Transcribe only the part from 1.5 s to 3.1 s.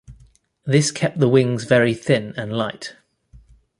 very thin and light.